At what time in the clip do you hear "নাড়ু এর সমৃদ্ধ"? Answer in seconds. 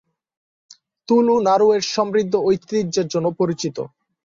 1.47-2.33